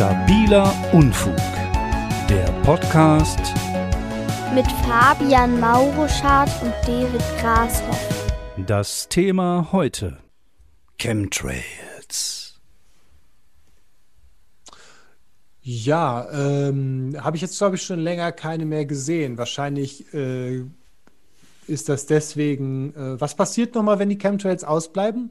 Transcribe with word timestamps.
Stabiler 0.00 0.74
Unfug. 0.94 1.36
Der 2.26 2.50
Podcast 2.62 3.38
mit 4.54 4.64
Fabian 4.82 5.60
Mauruschardt 5.60 6.50
und 6.62 6.72
David 6.86 7.20
Grashoff. 7.38 8.32
Das 8.66 9.10
Thema 9.10 9.68
heute: 9.72 10.16
Chemtrails. 10.96 12.58
Ja, 15.60 16.30
ähm, 16.32 17.14
habe 17.20 17.36
ich 17.36 17.42
jetzt, 17.42 17.58
glaube 17.58 17.76
ich, 17.76 17.82
schon 17.82 18.00
länger 18.00 18.32
keine 18.32 18.64
mehr 18.64 18.86
gesehen. 18.86 19.36
Wahrscheinlich 19.36 20.14
äh, 20.14 20.64
ist 21.70 21.88
das 21.88 22.06
deswegen. 22.06 22.94
Äh, 22.94 23.20
was 23.20 23.34
passiert 23.34 23.74
nochmal, 23.74 23.98
wenn 23.98 24.08
die 24.08 24.18
Chemtrails 24.18 24.64
ausbleiben? 24.64 25.30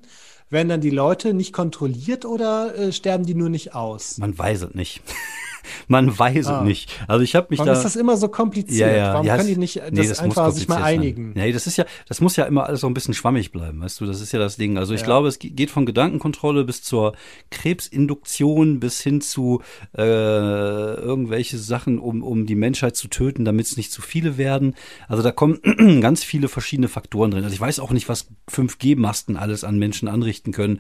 Werden 0.50 0.70
dann 0.70 0.82
die 0.82 0.90
Leute 0.90 1.34
nicht 1.34 1.54
kontrolliert 1.54 2.26
oder 2.26 2.76
äh, 2.76 2.92
sterben 2.92 3.26
die 3.26 3.36
nur 3.36 3.50
nicht 3.50 3.76
aus? 3.76 4.18
Man 4.18 4.36
weiß 4.38 4.64
es 4.64 4.74
nicht. 4.74 5.02
Man 5.88 6.18
weiß 6.18 6.48
ah. 6.48 6.60
es 6.60 6.66
nicht. 6.66 6.92
Also 7.08 7.24
ich 7.24 7.36
habe 7.36 7.48
mich 7.50 7.60
Warum 7.60 7.74
da. 7.74 7.78
ist 7.78 7.84
das 7.84 7.96
immer 7.96 8.18
so 8.18 8.28
kompliziert? 8.28 8.92
Ja, 8.92 8.96
ja. 8.96 9.14
Warum 9.14 9.26
ja, 9.26 9.38
können 9.38 9.48
die 9.48 9.58
nicht 9.58 9.78
das, 9.78 9.92
nee, 9.92 10.08
das 10.08 10.20
einfach 10.20 10.52
sich 10.52 10.68
mal 10.68 10.82
einigen? 10.82 11.34
Sein. 11.34 11.44
Nee, 11.44 11.52
das 11.52 11.68
ist 11.68 11.78
ja, 11.78 11.86
das 12.08 12.22
muss 12.22 12.36
ja 12.36 12.46
immer 12.46 12.66
alles 12.66 12.82
so 12.82 12.88
ein 12.88 12.94
bisschen 12.94 13.14
schwammig 13.14 13.52
bleiben, 13.52 13.82
weißt 13.82 14.00
du? 14.02 14.06
Das 14.06 14.22
ist 14.22 14.32
ja 14.32 14.40
das 14.40 14.58
Ding. 14.58 14.78
Also 14.78 14.94
ich 14.94 15.02
ja. 15.02 15.06
glaube, 15.06 15.28
es 15.28 15.40
geht 15.40 15.72
von 15.72 15.86
Gedankenkontrolle 15.86 16.64
bis 16.64 16.84
zur 16.84 17.14
Krebsinduktion 17.52 18.80
bis 18.80 19.02
hin 19.02 19.22
zu 19.22 19.62
äh, 19.98 20.02
irgendwelche 20.02 21.58
Sachen, 21.58 22.00
um, 22.00 22.24
um 22.24 22.46
die 22.46 22.56
Menschheit 22.56 22.96
zu 22.96 23.08
töten, 23.08 23.46
damit 23.46 23.68
es 23.68 23.78
nicht 23.78 23.92
zu 23.92 24.02
viele 24.02 24.38
werden. 24.38 24.76
Also 25.08 25.24
da 25.24 25.32
kommen 25.32 25.60
ganz 26.02 26.24
viele 26.24 26.48
verschiedene 26.48 26.88
Faktoren 26.88 27.32
drin. 27.32 27.44
Also 27.44 27.54
ich 27.54 27.62
weiß 27.62 27.80
auch 27.80 27.92
nicht, 27.92 28.10
was 28.10 28.28
5G-Masten 28.52 29.38
alles 29.38 29.64
an 29.64 29.78
Menschen 29.78 30.08
anrichten 30.08 30.52
können. 30.52 30.80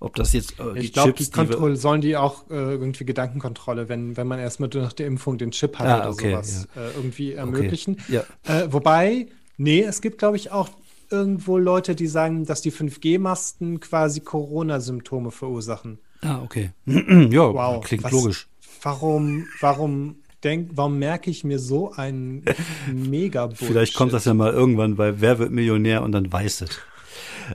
Ob 0.00 0.14
das 0.14 0.32
jetzt 0.32 0.60
äh, 0.60 0.78
Ich 0.78 0.92
glaube, 0.92 1.12
die 1.12 1.30
Kontrolle 1.30 1.76
sollen 1.76 2.00
die 2.00 2.16
auch 2.16 2.48
äh, 2.50 2.54
irgendwie 2.54 3.04
Gedankenkontrolle, 3.04 3.88
wenn, 3.88 4.16
wenn 4.16 4.26
man 4.26 4.38
erstmal 4.38 4.70
nach 4.74 4.92
der 4.92 5.06
Impfung 5.06 5.38
den 5.38 5.50
Chip 5.50 5.78
hat 5.78 5.86
ah, 5.86 6.00
oder 6.00 6.10
okay, 6.10 6.30
sowas, 6.30 6.68
ja. 6.74 6.82
äh, 6.82 6.90
irgendwie 6.94 7.32
ermöglichen. 7.32 7.96
Okay. 8.04 8.22
Ja. 8.46 8.62
Äh, 8.62 8.72
wobei, 8.72 9.26
nee, 9.56 9.82
es 9.82 10.00
gibt, 10.00 10.18
glaube 10.18 10.36
ich, 10.36 10.52
auch 10.52 10.68
irgendwo 11.10 11.58
Leute, 11.58 11.94
die 11.94 12.06
sagen, 12.06 12.44
dass 12.44 12.62
die 12.62 12.72
5G-Masten 12.72 13.80
quasi 13.80 14.20
Corona-Symptome 14.20 15.30
verursachen. 15.30 15.98
Ah, 16.22 16.42
okay. 16.42 16.70
ja, 16.86 17.52
wow, 17.52 17.84
klingt 17.84 18.04
was, 18.04 18.12
logisch. 18.12 18.48
Warum, 18.82 19.46
warum 19.60 20.16
denk, 20.44 20.70
warum 20.74 20.98
merke 20.98 21.30
ich 21.30 21.44
mir 21.44 21.58
so 21.58 21.92
ein 21.92 22.44
mega 22.92 23.46
Bullshit? 23.46 23.68
Vielleicht 23.68 23.94
kommt 23.94 24.12
das 24.12 24.24
ja 24.24 24.34
mal 24.34 24.52
irgendwann 24.52 24.96
bei 24.96 25.20
Wer 25.20 25.38
wird 25.38 25.50
Millionär 25.50 26.02
und 26.02 26.12
dann 26.12 26.32
weiß 26.32 26.62
es. 26.62 26.78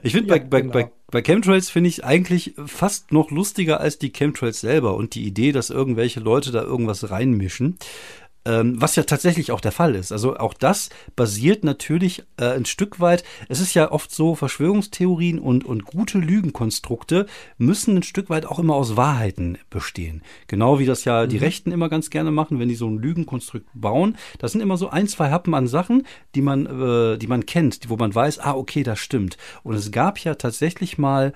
Ich 0.02 0.12
finde, 0.12 0.34
ja, 0.34 0.38
bei, 0.38 0.44
bei, 0.44 0.60
genau. 0.60 0.72
bei, 0.72 0.90
bei 1.10 1.22
Chemtrails 1.22 1.70
finde 1.70 1.88
ich 1.88 2.04
eigentlich 2.04 2.54
fast 2.66 3.12
noch 3.12 3.30
lustiger 3.30 3.80
als 3.80 3.98
die 3.98 4.12
Chemtrails 4.12 4.60
selber 4.60 4.96
und 4.96 5.14
die 5.14 5.24
Idee, 5.24 5.52
dass 5.52 5.70
irgendwelche 5.70 6.20
Leute 6.20 6.50
da 6.50 6.62
irgendwas 6.62 7.10
reinmischen. 7.10 7.78
Ähm, 8.46 8.80
was 8.80 8.94
ja 8.96 9.04
tatsächlich 9.04 9.52
auch 9.52 9.60
der 9.60 9.72
Fall 9.72 9.94
ist. 9.94 10.12
Also 10.12 10.36
auch 10.36 10.52
das 10.52 10.90
basiert 11.16 11.64
natürlich 11.64 12.24
äh, 12.36 12.44
ein 12.44 12.66
Stück 12.66 13.00
weit, 13.00 13.24
es 13.48 13.58
ist 13.60 13.72
ja 13.72 13.90
oft 13.90 14.10
so, 14.10 14.34
Verschwörungstheorien 14.34 15.38
und, 15.38 15.64
und 15.64 15.86
gute 15.86 16.18
Lügenkonstrukte 16.18 17.26
müssen 17.56 17.96
ein 17.96 18.02
Stück 18.02 18.28
weit 18.28 18.44
auch 18.44 18.58
immer 18.58 18.74
aus 18.74 18.96
Wahrheiten 18.96 19.56
bestehen. 19.70 20.22
Genau 20.46 20.78
wie 20.78 20.84
das 20.84 21.06
ja 21.06 21.24
mhm. 21.24 21.30
die 21.30 21.38
Rechten 21.38 21.72
immer 21.72 21.88
ganz 21.88 22.10
gerne 22.10 22.30
machen, 22.30 22.58
wenn 22.58 22.68
die 22.68 22.74
so 22.74 22.86
ein 22.86 22.98
Lügenkonstrukt 22.98 23.66
bauen. 23.72 24.16
Das 24.38 24.52
sind 24.52 24.60
immer 24.60 24.76
so 24.76 24.90
ein, 24.90 25.08
zwei 25.08 25.30
Happen 25.30 25.54
an 25.54 25.66
Sachen, 25.66 26.06
die 26.34 26.42
man, 26.42 26.66
äh, 26.66 27.16
die 27.16 27.26
man 27.26 27.46
kennt, 27.46 27.88
wo 27.88 27.96
man 27.96 28.14
weiß, 28.14 28.40
ah, 28.40 28.54
okay, 28.54 28.82
das 28.82 28.98
stimmt. 28.98 29.38
Und 29.62 29.74
es 29.74 29.90
gab 29.90 30.18
ja 30.18 30.34
tatsächlich 30.34 30.98
mal 30.98 31.32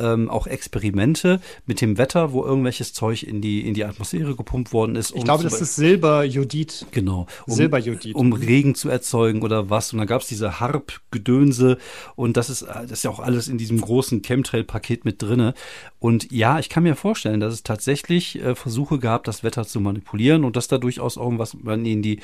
ähm, 0.00 0.30
auch 0.30 0.46
Experimente 0.46 1.40
mit 1.66 1.80
dem 1.80 1.98
Wetter, 1.98 2.32
wo 2.32 2.44
irgendwelches 2.44 2.92
Zeug 2.92 3.22
in 3.22 3.40
die, 3.40 3.66
in 3.66 3.74
die 3.74 3.84
Atmosphäre 3.84 4.34
gepumpt 4.34 4.72
worden 4.72 4.96
ist. 4.96 5.12
Um 5.12 5.18
ich 5.18 5.24
glaube, 5.24 5.44
das 5.44 5.60
ist 5.60 5.76
Silberjodid. 5.76 6.86
Genau. 6.90 7.26
Um, 7.46 7.54
Silberjodid. 7.54 8.14
Um 8.14 8.32
Regen 8.32 8.74
zu 8.74 8.88
erzeugen 8.88 9.42
oder 9.42 9.70
was. 9.70 9.92
Und 9.92 9.98
dann 9.98 10.06
gab 10.06 10.22
es 10.22 10.28
diese 10.28 10.60
Harp-Gedönse 10.60 11.78
und 12.16 12.36
das 12.36 12.50
ist, 12.50 12.62
das 12.62 12.90
ist 12.90 13.04
ja 13.04 13.10
auch 13.10 13.20
alles 13.20 13.48
in 13.48 13.58
diesem 13.58 13.80
großen 13.80 14.22
Chemtrail-Paket 14.22 15.04
mit 15.04 15.22
drinne. 15.22 15.54
Und 16.00 16.32
ja, 16.32 16.58
ich 16.58 16.70
kann 16.70 16.82
mir 16.82 16.96
vorstellen, 16.96 17.40
dass 17.40 17.52
es 17.52 17.62
tatsächlich 17.62 18.42
äh, 18.42 18.54
Versuche 18.54 18.98
gab, 18.98 19.24
das 19.24 19.44
Wetter 19.44 19.66
zu 19.66 19.80
manipulieren 19.80 20.44
und 20.44 20.56
dass 20.56 20.66
da 20.66 20.78
durchaus 20.78 21.16
irgendwas 21.16 21.54
in 21.54 22.02
die, 22.02 22.20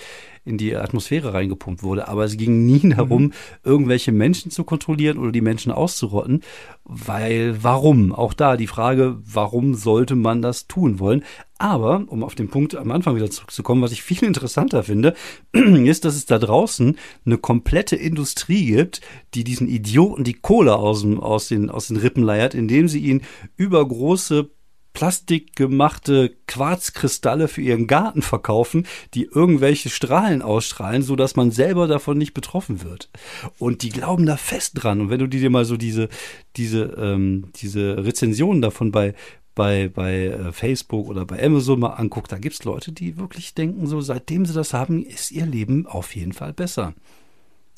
in 0.46 0.56
die 0.56 0.74
Atmosphäre 0.74 1.34
reingepumpt 1.34 1.82
wurde. 1.82 2.08
Aber 2.08 2.24
es 2.24 2.38
ging 2.38 2.64
nie 2.64 2.88
darum, 2.88 3.24
mhm. 3.24 3.32
irgendwelche 3.64 4.12
Menschen 4.12 4.50
zu 4.50 4.64
kontrollieren 4.64 5.18
oder 5.18 5.30
die 5.30 5.42
Menschen 5.42 5.72
auszurotten, 5.72 6.42
weil 6.84 7.62
warum? 7.62 8.12
Auch 8.12 8.32
da 8.32 8.56
die 8.56 8.66
Frage, 8.66 9.18
warum 9.24 9.74
sollte 9.74 10.14
man 10.16 10.40
das 10.40 10.66
tun 10.66 10.98
wollen? 10.98 11.22
Aber, 11.58 12.04
um 12.08 12.22
auf 12.22 12.34
den 12.34 12.48
Punkt 12.48 12.74
am 12.74 12.90
Anfang 12.90 13.16
wieder 13.16 13.30
zurückzukommen, 13.30 13.80
was 13.80 13.92
ich 13.92 14.02
viel 14.02 14.22
interessanter 14.24 14.82
finde, 14.82 15.14
ist, 15.52 16.04
dass 16.04 16.14
es 16.14 16.26
da 16.26 16.38
draußen 16.38 16.98
eine 17.24 17.38
komplette 17.38 17.96
Industrie 17.96 18.66
gibt, 18.66 19.00
die 19.34 19.44
diesen 19.44 19.66
Idioten 19.66 20.24
die 20.24 20.34
Kohle 20.34 20.76
aus, 20.76 21.00
dem, 21.00 21.18
aus, 21.18 21.48
den, 21.48 21.70
aus 21.70 21.88
den 21.88 21.96
Rippen 21.96 22.22
leiert, 22.22 22.54
indem 22.54 22.88
sie 22.88 23.00
ihn 23.00 23.22
übergroße 23.56 24.50
plastikgemachte 24.96 26.36
Quarzkristalle 26.46 27.48
für 27.48 27.60
ihren 27.60 27.86
Garten 27.86 28.22
verkaufen, 28.22 28.86
die 29.12 29.24
irgendwelche 29.24 29.90
Strahlen 29.90 30.40
ausstrahlen, 30.40 31.02
so 31.02 31.16
dass 31.16 31.36
man 31.36 31.50
selber 31.50 31.86
davon 31.86 32.16
nicht 32.16 32.32
betroffen 32.32 32.82
wird. 32.82 33.10
Und 33.58 33.82
die 33.82 33.90
glauben 33.90 34.24
da 34.24 34.38
fest 34.38 34.72
dran. 34.74 35.02
Und 35.02 35.10
wenn 35.10 35.18
du 35.18 35.26
dir 35.26 35.50
mal 35.50 35.66
so 35.66 35.76
diese, 35.76 36.08
diese, 36.56 36.96
ähm, 36.98 37.50
diese 37.56 38.06
Rezensionen 38.06 38.62
davon 38.62 38.90
bei, 38.90 39.14
bei, 39.56 39.88
bei 39.88 40.26
äh, 40.26 40.52
Facebook 40.52 41.08
oder 41.08 41.24
bei 41.24 41.42
Amazon 41.42 41.80
mal 41.80 41.94
anguckt, 41.94 42.30
da 42.30 42.38
gibt's 42.38 42.62
Leute, 42.62 42.92
die 42.92 43.16
wirklich 43.16 43.54
denken, 43.54 43.88
so 43.88 44.00
seitdem 44.00 44.46
sie 44.46 44.52
das 44.52 44.72
haben, 44.72 45.04
ist 45.04 45.32
ihr 45.32 45.46
Leben 45.46 45.86
auf 45.86 46.14
jeden 46.14 46.34
Fall 46.34 46.52
besser. 46.52 46.94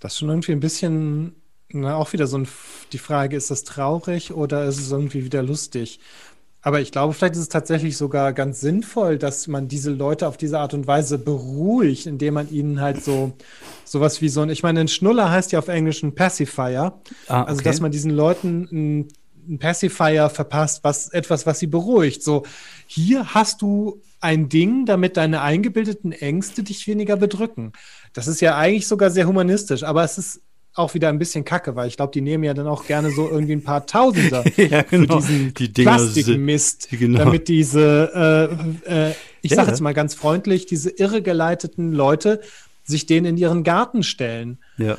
Das 0.01 0.13
ist 0.13 0.19
schon 0.19 0.29
irgendwie 0.29 0.53
ein 0.53 0.61
bisschen, 0.61 1.37
na, 1.71 1.95
auch 1.95 2.13
wieder 2.13 2.27
so 2.27 2.37
ein, 2.37 2.49
die 2.93 2.99
Frage, 2.99 3.37
ist 3.37 3.51
das 3.51 3.65
traurig 3.65 4.33
oder 4.33 4.65
ist 4.65 4.79
es 4.79 4.91
irgendwie 4.91 5.25
wieder 5.25 5.43
lustig? 5.43 6.01
Aber 6.63 6.81
ich 6.81 6.91
glaube, 6.91 7.15
vielleicht 7.15 7.35
ist 7.35 7.43
es 7.43 7.49
tatsächlich 7.49 7.97
sogar 7.97 8.33
ganz 8.33 8.61
sinnvoll, 8.61 9.17
dass 9.17 9.47
man 9.47 9.69
diese 9.69 9.93
Leute 9.93 10.27
auf 10.27 10.37
diese 10.37 10.59
Art 10.59 10.75
und 10.75 10.89
Weise 10.89 11.17
beruhigt, 11.17 12.07
indem 12.07 12.35
man 12.35 12.51
ihnen 12.51 12.81
halt 12.81 13.05
so 13.05 13.33
sowas 13.85 14.21
wie 14.21 14.29
so 14.29 14.41
ein, 14.41 14.51
ich 14.51 14.65
meine, 14.65 14.81
ein 14.81 14.89
Schnuller 14.89 15.31
heißt 15.31 15.53
ja 15.53 15.61
auf 15.61 15.69
Englisch 15.69 16.03
ein 16.03 16.17
Pacifier. 16.17 16.93
Ah, 17.29 17.43
okay. 17.43 17.51
Also, 17.51 17.63
dass 17.63 17.81
man 17.81 17.93
diesen 17.93 18.11
Leuten 18.11 18.69
ein, 18.73 19.09
ein 19.49 19.59
Pacifier 19.59 20.29
verpasst, 20.29 20.85
was 20.85 21.09
etwas, 21.09 21.47
was 21.47 21.59
sie 21.59 21.67
beruhigt. 21.67 22.23
So, 22.23 22.45
hier 22.87 23.35
hast 23.35 23.63
du 23.63 24.03
ein 24.21 24.49
Ding, 24.49 24.85
damit 24.87 25.17
deine 25.17 25.43
eingebildeten 25.43 26.13
Ängste 26.13 26.63
dich 26.63 26.87
weniger 26.87 27.17
bedrücken. 27.17 27.73
Das 28.13 28.27
ist 28.27 28.41
ja 28.41 28.57
eigentlich 28.57 28.87
sogar 28.87 29.11
sehr 29.11 29.27
humanistisch, 29.27 29.85
aber 29.85 30.05
es 30.05 30.19
ist 30.19 30.41
auch 30.75 30.95
wieder 30.95 31.09
ein 31.09 31.19
bisschen 31.19 31.45
kacke, 31.45 31.75
weil 31.75 31.89
ich 31.89 31.97
glaube, 31.97 32.13
die 32.13 32.21
nehmen 32.21 32.45
ja 32.45 32.55
dann 32.55 32.69
auch 32.69 32.87
gerne 32.87 33.11
so 33.11 33.29
irgendwie 33.29 33.55
ein 33.55 33.65
paar 33.65 33.87
Tausender 33.87 34.45
ja, 34.57 34.83
genau. 34.83 35.21
für 35.21 35.27
diesen 35.27 35.55
die 35.55 35.69
Plastikmist, 35.69 36.89
genau. 36.91 37.19
damit 37.19 37.49
diese, 37.49 38.49
äh, 38.87 39.09
äh, 39.09 39.15
ich 39.43 39.51
ja, 39.51 39.57
sage 39.57 39.71
jetzt 39.71 39.81
mal 39.81 39.95
ganz 39.95 40.15
freundlich, 40.15 40.67
diese 40.67 40.91
irregeleiteten 40.91 41.93
Leute 41.93 42.41
sich 42.85 43.07
denen 43.07 43.27
in 43.27 43.37
ihren 43.37 43.65
Garten 43.65 44.03
stellen. 44.03 44.59
Ja. 44.79 44.97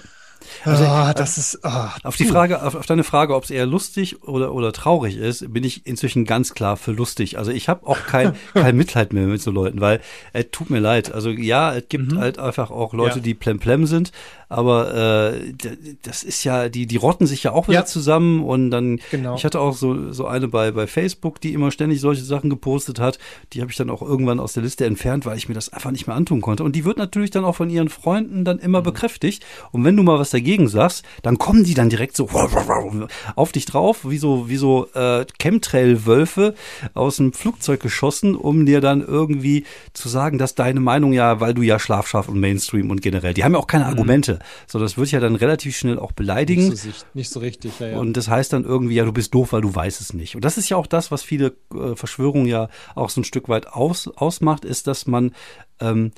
Also, 0.63 0.85
oh, 0.85 1.11
das 1.15 1.37
ist, 1.37 1.59
oh, 1.63 1.87
auf 2.03 2.15
die 2.15 2.25
Frage, 2.25 2.63
auf, 2.63 2.75
auf 2.75 2.85
deine 2.85 3.03
Frage, 3.03 3.35
ob 3.35 3.43
es 3.43 3.51
eher 3.51 3.65
lustig 3.65 4.23
oder, 4.23 4.53
oder 4.53 4.73
traurig 4.73 5.17
ist, 5.17 5.51
bin 5.53 5.63
ich 5.63 5.85
inzwischen 5.85 6.25
ganz 6.25 6.53
klar 6.53 6.77
für 6.77 6.91
lustig. 6.91 7.37
Also 7.37 7.51
ich 7.51 7.69
habe 7.69 7.87
auch 7.87 8.05
kein, 8.05 8.33
kein 8.53 8.75
Mitleid 8.75 9.13
mehr 9.13 9.25
mit 9.25 9.41
so 9.41 9.51
Leuten, 9.51 9.81
weil 9.81 10.01
es 10.33 10.41
äh, 10.41 10.43
tut 10.45 10.69
mir 10.69 10.79
leid. 10.79 11.13
Also 11.13 11.29
ja, 11.29 11.75
es 11.75 11.85
gibt 11.89 12.13
mhm. 12.13 12.19
halt 12.19 12.39
einfach 12.39 12.71
auch 12.71 12.93
Leute, 12.93 13.17
ja. 13.17 13.21
die 13.21 13.33
plemplem 13.33 13.85
sind, 13.85 14.11
aber 14.49 15.31
äh, 15.31 15.53
das 16.01 16.23
ist 16.23 16.43
ja, 16.43 16.69
die, 16.69 16.87
die 16.87 16.97
rotten 16.97 17.27
sich 17.27 17.43
ja 17.43 17.51
auch 17.51 17.67
wieder 17.67 17.79
ja. 17.79 17.85
zusammen 17.85 18.43
und 18.43 18.71
dann, 18.71 18.99
genau. 19.11 19.35
ich 19.35 19.45
hatte 19.45 19.59
auch 19.59 19.75
so, 19.75 20.11
so 20.11 20.25
eine 20.25 20.47
bei, 20.47 20.71
bei 20.71 20.87
Facebook, 20.87 21.39
die 21.39 21.53
immer 21.53 21.69
ständig 21.71 22.01
solche 22.01 22.23
Sachen 22.23 22.49
gepostet 22.49 22.99
hat, 22.99 23.19
die 23.53 23.61
habe 23.61 23.69
ich 23.69 23.77
dann 23.77 23.91
auch 23.91 24.01
irgendwann 24.01 24.39
aus 24.39 24.53
der 24.53 24.63
Liste 24.63 24.85
entfernt, 24.85 25.27
weil 25.27 25.37
ich 25.37 25.47
mir 25.47 25.55
das 25.55 25.71
einfach 25.71 25.91
nicht 25.91 26.07
mehr 26.07 26.15
antun 26.15 26.41
konnte. 26.41 26.63
Und 26.63 26.75
die 26.75 26.83
wird 26.83 26.97
natürlich 26.97 27.29
dann 27.29 27.45
auch 27.45 27.55
von 27.55 27.69
ihren 27.69 27.89
Freunden 27.89 28.43
dann 28.43 28.57
immer 28.57 28.79
mhm. 28.79 28.85
bekräftigt. 28.85 29.45
Und 29.71 29.83
wenn 29.83 29.95
du 29.95 30.01
mal 30.01 30.17
was 30.17 30.31
dagegen 30.31 30.38
sagst, 30.67 31.03
dann 31.21 31.37
kommen 31.37 31.63
die 31.63 31.73
dann 31.73 31.89
direkt 31.89 32.15
so 32.15 32.29
auf 33.35 33.51
dich 33.51 33.65
drauf, 33.65 34.09
wie 34.09 34.17
so, 34.17 34.49
wie 34.49 34.57
so 34.57 34.87
äh, 34.93 35.25
Chemtrail-Wölfe 35.39 36.55
aus 36.93 37.17
dem 37.17 37.33
Flugzeug 37.33 37.81
geschossen, 37.81 38.35
um 38.35 38.65
dir 38.65 38.81
dann 38.81 39.01
irgendwie 39.01 39.65
zu 39.93 40.09
sagen, 40.09 40.37
dass 40.37 40.55
deine 40.55 40.79
Meinung 40.79 41.13
ja, 41.13 41.39
weil 41.39 41.53
du 41.53 41.61
ja 41.61 41.79
schlafscharf 41.79 42.29
und 42.29 42.39
Mainstream 42.39 42.89
und 42.89 43.01
generell, 43.01 43.33
die 43.33 43.43
haben 43.43 43.53
ja 43.53 43.59
auch 43.59 43.67
keine 43.67 43.85
mhm. 43.85 43.91
Argumente. 43.91 44.39
So, 44.67 44.79
das 44.79 44.97
wird 44.97 45.11
ja 45.11 45.19
dann 45.19 45.35
relativ 45.35 45.77
schnell 45.77 45.99
auch 45.99 46.11
beleidigen. 46.11 46.69
Nicht 46.69 46.83
so, 46.83 46.89
nicht 47.13 47.29
so 47.29 47.39
richtig, 47.39 47.79
ja, 47.79 47.87
ja. 47.89 47.97
Und 47.97 48.15
das 48.17 48.27
heißt 48.27 48.53
dann 48.53 48.63
irgendwie, 48.63 48.95
ja, 48.95 49.05
du 49.05 49.11
bist 49.11 49.33
doof, 49.33 49.53
weil 49.53 49.61
du 49.61 49.73
weißt 49.73 50.01
es 50.01 50.13
nicht. 50.13 50.35
Und 50.35 50.45
das 50.45 50.57
ist 50.57 50.69
ja 50.69 50.77
auch 50.77 50.87
das, 50.87 51.11
was 51.11 51.23
viele 51.23 51.53
äh, 51.73 51.95
Verschwörungen 51.95 52.47
ja 52.47 52.69
auch 52.95 53.09
so 53.09 53.21
ein 53.21 53.25
Stück 53.25 53.49
weit 53.49 53.67
aus, 53.67 54.07
ausmacht, 54.07 54.65
ist, 54.65 54.87
dass 54.87 55.07
man 55.07 55.31
ähm, 55.79 56.11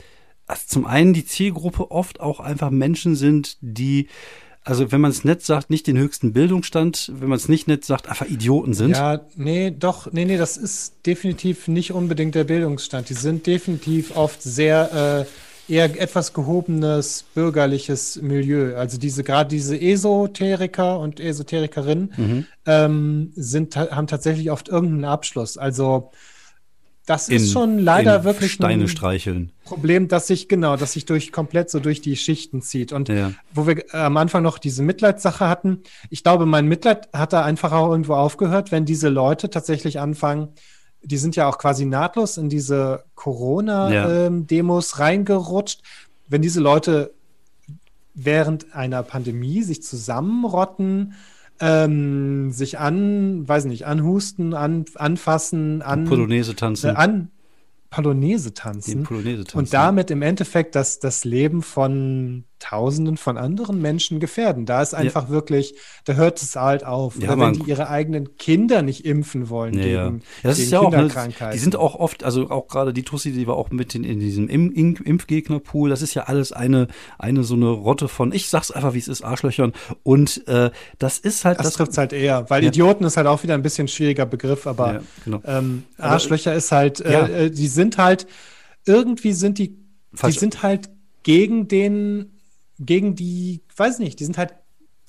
also 0.51 0.63
zum 0.67 0.85
einen 0.85 1.13
die 1.13 1.25
Zielgruppe 1.25 1.91
oft 1.91 2.19
auch 2.19 2.39
einfach 2.39 2.69
Menschen 2.69 3.15
sind, 3.15 3.57
die 3.61 4.07
Also 4.63 4.91
wenn 4.91 5.01
man 5.01 5.09
es 5.09 5.23
nett 5.23 5.41
sagt, 5.41 5.71
nicht 5.71 5.87
den 5.87 5.97
höchsten 5.97 6.33
Bildungsstand, 6.33 7.11
wenn 7.15 7.29
man 7.29 7.37
es 7.37 7.49
nicht 7.49 7.67
nett 7.67 7.83
sagt, 7.83 8.07
einfach 8.07 8.27
Idioten 8.27 8.73
sind. 8.75 8.91
Ja, 8.91 9.21
nee, 9.35 9.71
doch, 9.71 10.11
nee, 10.11 10.25
nee, 10.25 10.37
das 10.37 10.55
ist 10.55 11.05
definitiv 11.07 11.67
nicht 11.67 11.93
unbedingt 11.93 12.35
der 12.35 12.43
Bildungsstand. 12.43 13.09
Die 13.09 13.15
sind 13.15 13.47
definitiv 13.47 14.15
oft 14.15 14.43
sehr 14.43 15.25
äh, 15.67 15.73
eher 15.73 15.99
etwas 15.99 16.33
gehobenes 16.33 17.23
bürgerliches 17.33 18.21
Milieu. 18.21 18.75
Also 18.75 18.99
diese 18.99 19.23
gerade 19.23 19.49
diese 19.49 19.79
Esoteriker 19.81 20.99
und 20.99 21.19
Esoterikerinnen 21.19 22.13
Mhm. 22.17 22.45
ähm, 22.67 23.31
sind 23.35 23.75
haben 23.75 24.07
tatsächlich 24.07 24.51
oft 24.51 24.69
irgendeinen 24.69 25.05
Abschluss. 25.05 25.57
Also 25.57 26.11
das 27.11 27.27
ist 27.27 27.43
In- 27.47 27.49
schon 27.51 27.79
leider 27.79 28.23
wirklich 28.23 28.53
Steine 28.53 28.83
ein 28.85 28.87
streicheln. 28.87 29.51
Problem, 29.65 30.07
das 30.07 30.27
sich 30.27 30.47
genau, 30.47 30.77
das 30.77 30.93
sich 30.93 31.05
durch 31.05 31.31
komplett 31.33 31.69
so 31.69 31.79
durch 31.81 31.99
die 32.01 32.15
Schichten 32.15 32.61
zieht. 32.61 32.93
Und 32.93 33.09
Ja. 33.09 33.33
wo 33.53 33.67
wir 33.67 33.77
äh, 33.93 33.97
am 33.97 34.15
Anfang 34.15 34.43
noch 34.43 34.57
diese 34.57 34.81
Mitleidssache 34.81 35.47
hatten, 35.49 35.81
ich 36.09 36.23
glaube, 36.23 36.45
mein 36.45 36.67
Mitleid 36.67 37.09
hat 37.13 37.33
da 37.33 37.43
einfach 37.43 37.71
auch 37.73 37.89
irgendwo 37.91 38.13
aufgehört, 38.13 38.71
wenn 38.71 38.85
diese 38.85 39.09
Leute 39.09 39.49
tatsächlich 39.49 39.99
anfangen, 39.99 40.49
die 41.03 41.17
sind 41.17 41.35
ja 41.35 41.49
auch 41.49 41.57
quasi 41.57 41.85
nahtlos 41.85 42.37
in 42.37 42.47
diese 42.47 42.75
Ja. 42.75 42.99
Corona-Demos 43.15 44.99
reingerutscht. 44.99 45.81
Wenn 46.29 46.41
diese 46.41 46.61
Leute 46.61 47.13
während 48.13 48.73
einer 48.75 49.03
Pandemie 49.03 49.63
sich 49.63 49.83
zusammenrotten, 49.83 51.13
ähm, 51.61 52.51
sich 52.51 52.79
an, 52.79 53.47
weiß 53.47 53.65
nicht, 53.65 53.85
anhusten, 53.85 54.53
an, 54.53 54.85
anfassen, 54.95 55.81
an, 55.81 56.05
Polonaise 56.05 56.51
äh, 56.51 56.55
tanzen. 56.55 56.95
an 56.95 57.31
Polonaise 57.89 58.49
den 58.49 58.55
tanzen 58.55 59.03
Polonaise 59.03 59.43
tanzen. 59.43 59.57
und 59.57 59.73
damit 59.73 60.11
im 60.11 60.21
Endeffekt 60.21 60.75
das, 60.75 60.99
das 60.99 61.23
Leben 61.25 61.61
von 61.61 62.45
Tausenden 62.61 63.17
von 63.17 63.37
anderen 63.37 63.81
Menschen 63.81 64.19
gefährden. 64.19 64.65
Da 64.67 64.81
ist 64.83 64.93
einfach 64.93 65.29
wirklich, 65.29 65.73
da 66.05 66.13
hört 66.13 66.41
es 66.41 66.55
halt 66.55 66.85
auf. 66.85 67.19
Ja, 67.19 67.33
Oder 67.33 67.39
wenn 67.47 67.53
die 67.53 67.69
ihre 67.69 67.89
eigenen 67.89 68.37
Kinder 68.37 68.83
nicht 68.83 69.03
impfen 69.03 69.49
wollen 69.49 69.73
Ja, 69.79 69.85
ja. 69.85 70.03
gegen, 70.09 70.17
Ja, 70.19 70.23
das 70.49 70.57
gegen 70.57 70.65
ist 70.67 70.71
ja 70.71 70.79
auch, 70.79 70.91
Kinderkrankheiten. 70.91 71.53
die 71.53 71.59
sind 71.59 71.75
auch 71.75 71.95
oft, 71.95 72.23
also 72.23 72.49
auch 72.51 72.67
gerade 72.67 72.93
die 72.93 73.01
Tussi, 73.03 73.31
die 73.31 73.47
war 73.47 73.55
auch 73.55 73.71
mit 73.71 73.95
in, 73.95 74.03
in 74.03 74.19
diesem 74.19 74.47
Im 74.47 74.71
Im 74.71 74.95
Impfgegnerpool, 74.95 75.89
das 75.89 76.01
ist 76.03 76.13
ja 76.13 76.23
alles 76.23 76.51
eine, 76.51 76.87
eine 77.17 77.43
so 77.43 77.55
eine 77.55 77.69
Rotte 77.69 78.07
von, 78.07 78.31
ich 78.31 78.47
sag's 78.49 78.69
einfach, 78.69 78.93
wie 78.93 78.99
es 78.99 79.07
ist, 79.07 79.23
Arschlöchern. 79.23 79.73
Und 80.03 80.47
äh, 80.47 80.69
das 80.99 81.17
ist 81.17 81.45
halt 81.45 81.57
das, 81.59 81.65
das. 81.65 81.73
trifft 81.73 81.97
halt 81.97 82.13
eher, 82.13 82.47
weil 82.49 82.61
Ja. 82.63 82.69
Idioten 82.69 83.03
ist 83.05 83.17
halt 83.17 83.25
auch 83.27 83.41
wieder 83.41 83.55
ein 83.55 83.63
bisschen 83.63 83.87
schwieriger 83.87 84.27
Begriff, 84.27 84.67
aber 84.67 84.93
ja, 84.93 85.01
genau. 85.25 85.41
ähm, 85.45 85.83
Aber- 85.97 86.11
Arschlöcher 86.11 86.53
ist 86.53 86.71
halt, 86.71 87.01
äh, 87.01 87.11
Ja. 87.11 87.27
äh, 87.27 87.49
die 87.49 87.67
sind 87.67 87.97
halt, 87.97 88.27
irgendwie 88.85 89.33
sind 89.33 89.57
die, 89.57 89.77
Falsch. 90.13 90.35
die 90.35 90.39
sind 90.39 90.63
halt 90.63 90.89
gegen 91.23 91.67
den, 91.67 92.31
gegen 92.85 93.15
die, 93.15 93.63
weiß 93.75 93.99
nicht, 93.99 94.19
die 94.19 94.25
sind 94.25 94.37
halt 94.37 94.55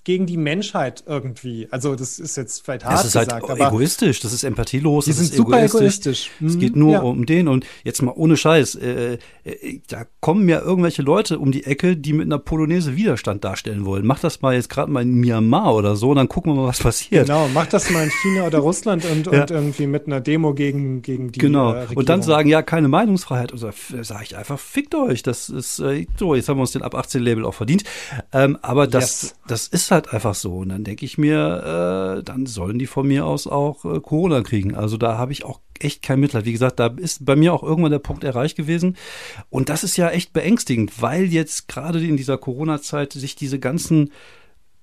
gegen 0.05 0.27
die 0.27 0.37
Menschheit 0.37 1.05
irgendwie. 1.07 1.69
Also 1.71 1.95
das 1.95 2.19
ist 2.19 2.37
jetzt 2.37 2.65
vielleicht 2.65 2.85
hart 2.85 2.95
Das 2.95 3.05
ist 3.05 3.15
halt 3.15 3.29
gesagt, 3.29 3.49
aber 3.51 3.69
egoistisch, 3.69 4.21
das 4.21 4.33
ist 4.33 4.43
empathielos, 4.43 5.05
das 5.07 5.19
ist 5.21 5.35
super 5.35 5.59
egoistisch. 5.59 5.81
egoistisch. 5.81 6.31
Es 6.45 6.55
Mhm, 6.55 6.59
geht 6.59 6.77
nur 6.77 6.93
ja. 6.93 7.01
um 7.03 7.25
den 7.27 7.47
und 7.49 7.65
jetzt 7.85 8.03
mal 8.03 8.13
ohne 8.15 8.37
Scheiß, 8.37 8.75
äh, 8.77 9.19
äh, 9.45 9.81
da 9.89 10.05
kommen 10.21 10.49
ja 10.49 10.61
irgendwelche 10.61 11.03
Leute 11.03 11.39
um 11.39 11.53
die 11.53 11.65
Ecke, 11.65 11.97
die 11.97 12.13
mit 12.13 12.27
einer 12.27 12.39
Polonaise 12.39 12.97
Widerstand 12.97 13.45
darstellen 13.45 13.85
wollen. 13.85 14.05
Mach 14.07 14.19
das 14.19 14.43
mal 14.43 14.55
jetzt 14.55 14.69
gerade 14.71 14.91
mal 14.91 15.03
in 15.03 15.15
Myanmar 15.15 15.75
oder 15.75 15.95
so, 15.95 16.11
und 16.11 16.17
dann 16.17 16.29
gucken 16.29 16.53
wir 16.53 16.63
mal, 16.63 16.69
was 16.69 16.81
passiert. 16.81 17.27
Genau, 17.27 17.49
mach 17.55 17.67
das 17.67 17.89
mal 17.91 18.03
in 18.05 18.11
China 18.11 18.47
oder 18.47 18.59
Russland 18.59 19.05
und, 19.05 19.27
Ja. 19.27 19.43
und 19.43 19.51
irgendwie 19.53 19.87
mit 19.87 20.07
einer 20.07 20.21
Demo 20.21 20.53
gegen, 20.55 21.03
gegen 21.03 21.31
die 21.31 21.39
Genau. 21.39 21.75
äh, 21.75 21.87
und 21.95 22.09
dann 22.09 22.23
sagen, 22.23 22.49
ja, 22.49 22.63
keine 22.63 22.89
Meinungsfreiheit. 22.89 23.53
Und 23.53 23.59
so 23.59 23.71
sage 24.03 24.25
ich 24.25 24.37
einfach, 24.37 24.59
fickt 24.59 24.95
euch. 24.97 25.23
Das 25.23 25.49
ist 25.49 25.79
äh, 25.79 26.07
so, 26.19 26.35
jetzt 26.35 26.49
haben 26.49 26.57
wir 26.57 26.63
uns 26.63 26.73
den 26.73 26.83
ab 26.83 26.95
18 26.97 27.23
Label 27.23 27.45
auch 27.45 27.55
verdient. 27.55 27.85
Ähm, 28.33 28.59
aber 28.63 28.87
das, 28.89 29.23
Yes. 29.23 29.35
das 29.47 29.69
ist 29.69 29.92
halt 29.93 30.13
einfach 30.13 30.35
so. 30.35 30.59
Und 30.59 30.71
dann 30.71 30.85
denke 30.85 31.05
ich 31.05 31.19
mir, 31.19 32.19
äh, 32.19 32.23
dann 32.23 32.47
sollen 32.47 32.79
die 32.79 32.87
von 32.87 33.07
mir 33.07 33.27
aus 33.27 33.47
auch 33.47 33.85
äh, 33.85 34.01
Corona 34.01 34.43
kriegen. 34.43 34.75
Also 34.75 34.97
da 34.97 35.19
habe 35.19 35.33
ich 35.33 35.45
auch 35.45 35.61
echt 35.79 36.03
kein 36.03 36.21
Mitleid. 36.21 36.45
Wie 36.45 36.53
gesagt, 36.53 36.81
da 36.81 36.87
ist 36.97 37.25
bei 37.25 37.37
mir 37.37 37.53
auch 37.53 37.63
irgendwann 37.63 37.93
der 37.93 37.99
Punkt 37.99 38.25
erreicht 38.25 38.57
gewesen. 38.57 38.97
Und 39.51 39.69
das 39.69 39.85
ist 39.85 39.97
ja 39.97 40.11
echt 40.11 40.33
beängstigend, 40.33 41.01
weil 41.01 41.25
jetzt 41.25 41.69
gerade 41.69 42.05
in 42.05 42.17
dieser 42.17 42.39
Corona-Zeit 42.39 43.13
sich 43.13 43.37
diese 43.37 43.59
ganzen 43.59 44.11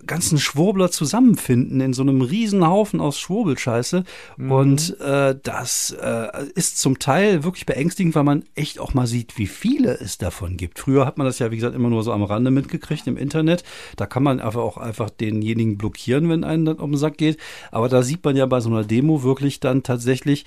ganzen 0.05 0.37
Schwurbler 0.37 0.91
zusammenfinden 0.91 1.81
in 1.81 1.93
so 1.93 2.01
einem 2.01 2.21
riesen 2.21 2.65
Haufen 2.65 3.01
aus 3.01 3.19
Schwurbelscheiße. 3.19 4.03
Und 4.37 4.99
äh, 4.99 5.35
das 5.41 5.95
äh, 6.01 6.27
ist 6.55 6.77
zum 6.77 6.99
Teil 6.99 7.43
wirklich 7.43 7.65
beängstigend, 7.65 8.15
weil 8.15 8.23
man 8.23 8.43
echt 8.55 8.79
auch 8.79 8.93
mal 8.93 9.07
sieht, 9.07 9.37
wie 9.37 9.47
viele 9.47 9.99
es 9.99 10.17
davon 10.17 10.57
gibt. 10.57 10.79
Früher 10.79 11.05
hat 11.05 11.17
man 11.17 11.27
das 11.27 11.39
ja, 11.39 11.51
wie 11.51 11.57
gesagt, 11.57 11.75
immer 11.75 11.89
nur 11.89 12.03
so 12.03 12.13
am 12.13 12.23
Rande 12.23 12.51
mitgekriegt 12.51 13.07
im 13.07 13.17
Internet. 13.17 13.63
Da 13.97 14.05
kann 14.05 14.23
man 14.23 14.39
einfach 14.39 14.61
auch 14.61 14.77
einfach 14.77 15.09
denjenigen 15.09 15.77
blockieren, 15.77 16.29
wenn 16.29 16.43
einen 16.43 16.65
dann 16.65 16.77
um 16.77 16.91
den 16.91 16.97
Sack 16.97 17.17
geht. 17.17 17.37
Aber 17.71 17.89
da 17.89 18.01
sieht 18.01 18.23
man 18.23 18.35
ja 18.35 18.45
bei 18.45 18.61
so 18.61 18.69
einer 18.69 18.83
Demo 18.83 19.23
wirklich 19.23 19.59
dann 19.59 19.83
tatsächlich, 19.83 20.45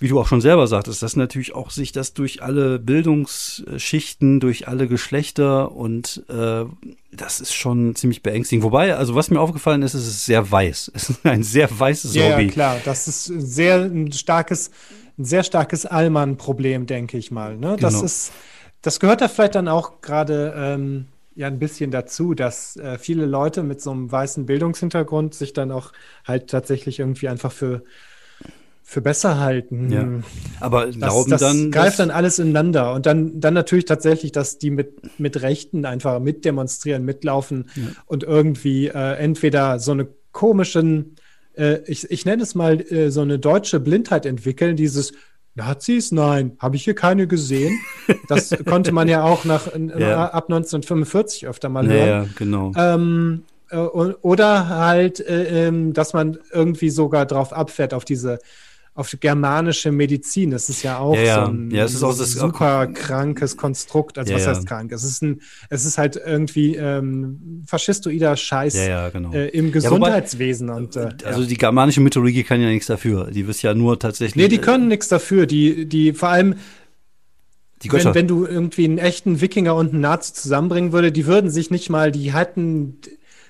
wie 0.00 0.08
du 0.08 0.20
auch 0.20 0.26
schon 0.28 0.40
selber 0.40 0.66
sagtest, 0.66 1.02
dass 1.02 1.16
natürlich 1.16 1.54
auch 1.54 1.70
sich 1.70 1.92
das 1.92 2.14
durch 2.14 2.42
alle 2.42 2.78
Bildungsschichten, 2.78 4.40
durch 4.40 4.68
alle 4.68 4.86
Geschlechter 4.88 5.72
und 5.72 6.24
äh, 6.28 6.64
das 7.12 7.40
ist 7.40 7.54
schon 7.54 7.94
ziemlich 7.96 8.22
beängstigend. 8.22 8.64
Wobei, 8.64 8.94
also 8.96 9.14
was 9.14 9.30
mir 9.30 9.40
aufgefallen 9.40 9.82
ist, 9.82 9.94
ist 9.94 10.02
es 10.02 10.08
ist 10.08 10.26
sehr 10.26 10.50
weiß. 10.50 10.92
Es 10.94 11.10
ist 11.10 11.26
ein 11.26 11.42
sehr 11.42 11.68
weißes 11.78 12.14
ja, 12.14 12.32
Hobby. 12.32 12.44
ja, 12.46 12.50
klar, 12.50 12.76
das 12.84 13.08
ist 13.08 13.24
sehr 13.24 13.82
ein 13.82 14.12
starkes, 14.12 14.70
ein 15.18 15.24
sehr 15.24 15.42
starkes 15.42 15.86
Allmann-Problem, 15.86 16.86
denke 16.86 17.18
ich 17.18 17.30
mal. 17.30 17.56
Ne? 17.56 17.76
Das 17.80 17.94
Genau. 17.94 18.04
ist, 18.04 18.32
das 18.82 19.00
gehört 19.00 19.20
da 19.20 19.28
vielleicht 19.28 19.56
dann 19.56 19.68
auch 19.68 20.00
gerade 20.00 20.54
ähm, 20.56 21.06
ja 21.34 21.46
ein 21.48 21.58
bisschen 21.58 21.90
dazu, 21.90 22.34
dass 22.34 22.76
äh, 22.76 22.98
viele 22.98 23.26
Leute 23.26 23.62
mit 23.62 23.80
so 23.80 23.90
einem 23.90 24.10
weißen 24.12 24.46
Bildungshintergrund 24.46 25.34
sich 25.34 25.52
dann 25.52 25.72
auch 25.72 25.92
halt 26.24 26.48
tatsächlich 26.50 26.98
irgendwie 27.00 27.28
einfach 27.28 27.52
für 27.52 27.82
für 28.90 29.02
besser 29.02 29.38
halten. 29.38 29.92
Ja. 29.92 30.08
Aber 30.60 30.86
Das, 30.86 30.96
glauben 30.96 31.30
das 31.30 31.42
dann. 31.42 31.70
greift 31.70 31.98
dann 31.98 32.10
alles 32.10 32.38
ineinander. 32.38 32.94
Und 32.94 33.04
dann, 33.04 33.38
dann 33.38 33.52
natürlich 33.52 33.84
tatsächlich, 33.84 34.32
dass 34.32 34.56
die 34.56 34.70
mit, 34.70 35.20
mit 35.20 35.42
Rechten 35.42 35.84
einfach 35.84 36.20
mitdemonstrieren, 36.20 37.04
mitlaufen 37.04 37.68
und 38.06 38.22
irgendwie 38.22 38.86
äh, 38.88 39.16
entweder 39.18 39.78
so 39.78 39.92
eine 39.92 40.08
komischen, 40.32 41.16
äh, 41.54 41.80
ich, 41.84 42.10
ich 42.10 42.24
nenne 42.24 42.42
es 42.42 42.54
mal 42.54 42.80
äh, 42.80 43.10
so 43.10 43.20
eine 43.20 43.38
deutsche 43.38 43.78
Blindheit 43.78 44.24
entwickeln, 44.24 44.74
dieses 44.74 45.12
Nazis? 45.54 46.10
Nein, 46.10 46.52
habe 46.58 46.76
ich 46.76 46.84
hier 46.84 46.94
keine 46.94 47.26
gesehen. 47.26 47.78
Das 48.28 48.56
konnte 48.64 48.92
man 48.92 49.06
ja 49.06 49.22
auch 49.22 49.44
nach, 49.44 49.66
Ja. 49.98 50.30
ab 50.30 50.44
1945 50.44 51.46
öfter 51.46 51.68
mal 51.68 51.84
ja, 51.84 51.92
hören. 51.92 52.08
ja, 52.08 52.26
genau. 52.36 52.72
Ähm, 52.74 53.42
äh, 53.68 53.76
oder 53.76 54.68
halt, 54.70 55.20
äh, 55.20 55.66
ähm, 55.68 55.92
dass 55.92 56.14
man 56.14 56.38
irgendwie 56.52 56.88
sogar 56.88 57.26
drauf 57.26 57.52
abfährt, 57.52 57.92
auf 57.92 58.06
diese, 58.06 58.38
auf 58.98 59.08
die 59.10 59.20
germanische 59.20 59.92
Medizin. 59.92 60.50
Das 60.50 60.68
ist 60.68 60.82
ja 60.82 60.98
auch 60.98 61.14
Ja, 61.14 61.22
ja. 61.22 61.44
so 61.46 61.52
ein 61.52 61.70
Ja, 61.70 61.84
es 61.84 61.94
ist 61.94 62.02
auch 62.02 62.12
super 62.12 62.88
krankes 62.88 63.56
Konstrukt. 63.56 64.18
Also 64.18 64.34
was 64.34 64.44
heißt 64.44 64.66
krank? 64.66 64.90
Es 64.90 65.04
ist 65.04 65.22
ein, 65.22 65.40
es 65.70 65.84
ist 65.84 65.98
halt 65.98 66.16
irgendwie 66.16 66.74
ähm, 66.74 67.62
faschistoider 67.64 68.36
Scheiß 68.36 68.74
genau. 69.12 69.32
äh, 69.32 69.50
im 69.50 69.66
wobei- 69.66 69.70
Gesundheitswesen. 69.70 70.70
und, 70.70 70.96
äh, 70.96 71.10
also 71.24 71.44
die 71.44 71.56
germanische 71.56 72.00
Mythologie 72.00 72.42
kann 72.42 72.60
ja 72.60 72.68
nichts 72.68 72.88
dafür. 72.88 73.30
Die 73.30 73.46
wisst 73.46 73.62
ja 73.62 73.72
nur 73.72 74.00
tatsächlich. 74.00 74.34
Nee, 74.34 74.48
die 74.48 74.56
äh, 74.56 74.60
können 74.60 74.88
nichts 74.88 75.06
dafür. 75.06 75.46
Die, 75.46 75.86
die 75.86 76.12
vor 76.12 76.30
allem, 76.30 76.56
wenn, 77.80 78.14
wenn 78.16 78.26
du 78.26 78.46
irgendwie 78.46 78.84
einen 78.84 78.98
echten 78.98 79.40
Wikinger 79.40 79.76
und 79.76 79.92
einen 79.92 80.00
Nazi 80.00 80.32
zusammenbringen 80.34 80.90
würde, 80.92 81.12
die 81.12 81.26
würden 81.26 81.50
sich 81.50 81.70
nicht 81.70 81.88
mal, 81.88 82.10
die 82.10 82.34
hätten, 82.34 82.98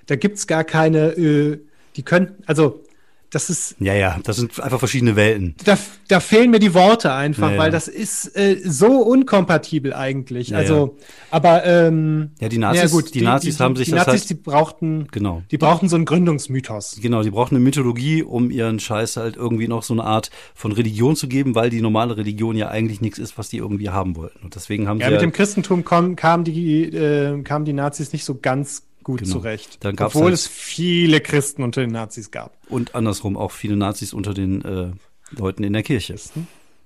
da 0.05 0.17
gibt's 0.17 0.47
gar 0.47 0.65
keine, 0.65 1.13
äh, 1.13 1.59
die 1.97 2.03
könnten, 2.03 2.43
also 2.45 2.85
das 3.31 3.51
ist, 3.51 3.77
ja, 3.79 3.93
ja, 3.95 4.19
das 4.25 4.37
sind 4.37 4.59
einfach 4.61 4.79
verschiedene 4.79 5.15
Welten. 5.17 5.55
da, 5.65 5.77
da 6.09 6.21
fehlen 6.21 6.51
mir 6.51 6.59
die 6.61 6.73
Worte 6.73 7.13
einfach, 7.13 7.49
Ja, 7.49 7.55
ja. 7.57 7.59
weil 7.61 7.71
das 7.71 7.87
ist 7.89 8.35
äh, 8.37 8.57
so 8.65 8.87
unkompatibel 9.03 9.93
eigentlich. 9.93 10.49
Ja, 10.49 10.59
also, 10.59 10.97
aber 11.31 11.65
ähm, 11.67 12.31
Ja, 12.41 12.49
die 12.49 12.59
Nazis- 12.59 13.11
die 13.13 13.21
Nazis 13.21 13.61
haben 13.61 13.77
sich 13.77 13.87
die 13.87 13.91
das 13.93 14.07
Nazis, 14.07 14.21
halt- 14.23 14.31
die 14.31 14.35
brauchten, 14.35 15.09
Genau. 15.11 15.43
die 15.51 15.59
brauchten 15.59 15.89
so 15.89 15.97
einen 15.97 16.07
Gründungsmythos. 16.07 16.99
Genau, 17.03 17.23
die 17.23 17.31
brauchen 17.31 17.55
eine 17.57 17.65
Mythologie, 17.65 18.23
um 18.23 18.51
ihren 18.51 18.81
Scheiß 18.81 19.17
halt 19.19 19.37
irgendwie 19.37 19.69
noch 19.69 19.83
so 19.83 19.93
eine 19.95 20.05
Art 20.05 20.31
von 20.55 20.73
Religion 20.73 21.15
zu 21.17 21.29
geben, 21.29 21.55
weil 21.55 21.71
die 21.71 21.81
normale 21.83 22.17
Religion 22.17 22.57
ja 22.57 22.69
eigentlich 22.69 23.01
nichts 23.01 23.19
ist, 23.19 23.37
was 23.37 23.49
die 23.51 23.59
irgendwie 23.59 23.91
haben 23.91 24.17
wollten. 24.17 24.39
Und 24.45 24.55
deswegen 24.55 24.89
haben 24.89 25.01
Ja, 25.01 25.07
sie 25.09 25.13
mit 25.13 25.23
dem 25.23 25.33
Christentum 25.33 25.85
kom, 25.85 26.17
kamen 26.17 26.45
die 26.45 26.85
äh, 26.85 27.43
kamen 27.43 27.65
die 27.65 27.73
Nazis 27.75 28.13
nicht 28.13 28.25
so 28.25 28.37
ganz 28.41 28.85
gut 29.09 29.21
Genau. 29.23 29.33
zurecht, 29.39 29.79
obwohl 30.01 30.25
halt- 30.25 30.35
es 30.35 30.47
viele 30.47 31.21
Christen 31.21 31.63
unter 31.63 31.81
den 31.81 31.91
Nazis 31.93 32.31
gab. 32.31 32.57
und 32.69 32.95
andersrum 32.95 33.37
auch 33.39 33.51
viele 33.53 33.75
Nazis 33.77 34.13
unter 34.13 34.35
den 34.35 34.63
äh, 34.65 34.91
Leuten 35.31 35.65
in 35.65 35.73
der 35.73 35.83
Kirche. 35.83 36.15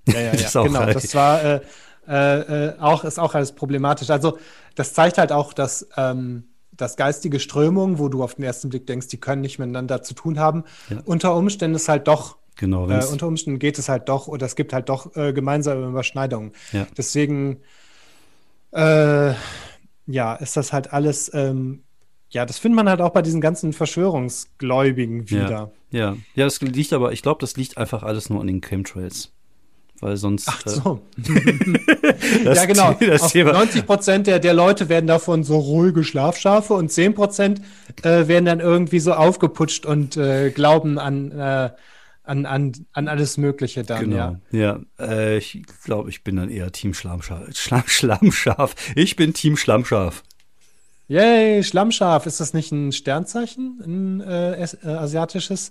Ja, 0.07 0.21
ja, 0.21 0.33
ja, 0.35 0.63
genau. 0.63 0.79
geil. 0.81 0.95
Das 0.95 1.15
war 1.15 1.43
äh, 1.45 1.61
äh, 2.09 2.67
äh, 2.69 2.79
auch 2.79 3.03
ist 3.05 3.19
auch 3.19 3.35
alles 3.35 3.53
problematisch. 3.53 4.11
Also 4.11 4.39
das 4.77 4.95
zeigt 4.95 5.19
halt 5.19 5.33
auch, 5.33 5.53
dass 5.53 5.89
ähm, 5.97 6.45
dass 6.75 6.97
geistige 6.97 7.39
Strömungen, 7.41 7.99
wo 7.99 8.09
du 8.09 8.23
auf 8.23 8.37
den 8.37 8.45
ersten 8.45 8.69
Blick 8.71 8.87
denkst, 8.87 9.09
die 9.09 9.19
können 9.19 9.43
nicht 9.43 9.59
miteinander 9.59 10.03
zu 10.03 10.15
tun 10.15 10.39
haben, 10.39 10.65
Ja. 10.91 11.01
unter 11.05 11.35
Umständen 11.37 11.75
ist 11.77 11.89
halt 11.89 12.07
doch 12.09 12.37
Genau, 12.57 12.89
äh, 12.89 13.05
unter 13.05 13.27
Umständen 13.27 13.59
geht 13.59 13.79
es 13.79 13.89
halt 13.89 14.09
doch 14.09 14.29
oder 14.29 14.47
es 14.47 14.55
gibt 14.57 14.73
halt 14.73 14.89
doch 14.89 15.15
äh, 15.17 15.33
gemeinsame 15.33 15.87
Überschneidungen. 15.89 16.53
Ja. 16.73 16.87
Deswegen 16.97 17.59
äh, 18.73 19.33
ja, 20.07 20.35
ist 20.35 20.57
das 20.57 20.73
halt 20.73 20.93
alles 20.93 21.31
ähm, 21.35 21.83
Ja, 22.33 22.47
das 22.47 22.59
findet 22.59 22.77
man 22.77 22.89
halt 22.89 23.01
auch 23.01 23.11
bei 23.11 23.23
diesen 23.23 23.41
ganzen 23.41 23.73
Verschwörungsgläubigen 23.73 25.31
wieder. 25.31 25.71
Ja, 25.91 25.99
ja, 25.99 26.17
ja 26.35 26.45
das 26.45 26.61
liegt 26.63 26.93
aber, 26.95 27.13
ich 27.13 27.23
glaube, 27.23 27.41
das 27.41 27.57
liegt 27.57 27.77
einfach 27.77 28.03
alles 28.03 28.31
nur 28.31 28.41
an 28.41 28.47
den 28.47 28.61
Chemtrails. 28.61 29.33
Weil 30.01 30.17
sonst. 30.17 30.49
Ach 30.49 30.63
so. 30.67 31.01
Äh, 31.17 32.45
ja, 32.55 32.65
genau. 32.65 32.95
Das 32.95 33.31
Thema. 33.31 33.53
90 33.53 33.87
Prozent 33.87 34.27
der, 34.27 34.41
der 34.41 34.53
Leute 34.53 34.89
werden 34.89 35.07
davon 35.07 35.45
so 35.45 35.59
ruhige 35.59 36.03
Schlafschafe 36.03 36.75
und 36.75 36.91
10 36.91 37.15
Prozent 37.15 37.61
äh, 38.03 38.27
werden 38.27 38.47
dann 38.47 38.59
irgendwie 38.59 38.99
so 38.99 39.13
aufgeputscht 39.13 39.87
und 39.87 40.17
äh, 40.17 40.51
glauben 40.51 40.99
an, 40.99 41.31
äh, 41.31 41.71
an, 42.25 42.47
an, 42.47 42.73
an 42.93 43.07
alles 43.07 43.37
Mögliche 43.37 43.85
dann, 43.85 44.11
genau. 44.11 44.17
ja. 44.17 44.41
Ja, 44.51 44.81
äh, 44.99 45.39
ich 45.39 45.63
glaube, 45.85 46.11
ich 46.11 46.25
bin 46.25 46.35
dann 46.35 46.51
eher 46.51 46.73
Team 46.73 46.95
Schlammschaf. 46.95 47.55
Schlamm, 47.55 47.85
Schlammschaf. 47.87 48.75
Ich 48.97 49.15
bin 49.15 49.35
Team 49.35 49.57
Schlammschaf. 49.57 50.25
Yay, 51.13 51.63
Schlammschaf. 51.63 52.25
Ist 52.25 52.41
das 52.41 52.55
nicht 52.55 52.73
ein 52.73 52.91
Sternzeichen, 52.91 53.83
ein 53.85 54.21
äh, 54.23 54.63
äh 54.63 54.67
asiatisches? 54.87 55.71